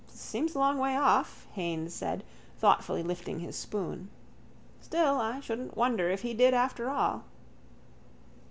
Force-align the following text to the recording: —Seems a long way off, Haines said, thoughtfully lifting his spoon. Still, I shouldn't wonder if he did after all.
—Seems 0.07 0.55
a 0.55 0.57
long 0.57 0.79
way 0.79 0.97
off, 0.97 1.45
Haines 1.51 1.93
said, 1.93 2.23
thoughtfully 2.57 3.03
lifting 3.03 3.39
his 3.39 3.55
spoon. 3.55 4.09
Still, 4.81 5.17
I 5.21 5.39
shouldn't 5.41 5.77
wonder 5.77 6.09
if 6.09 6.23
he 6.23 6.33
did 6.33 6.55
after 6.55 6.89
all. 6.89 7.23